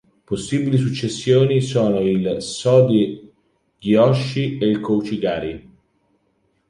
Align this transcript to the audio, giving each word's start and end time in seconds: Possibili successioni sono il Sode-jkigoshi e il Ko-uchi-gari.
Possibili 0.25 0.79
successioni 0.79 1.61
sono 1.61 1.99
il 1.99 2.41
Sode-jkigoshi 2.41 4.57
e 4.57 4.65
il 4.65 4.79
Ko-uchi-gari. 4.79 5.69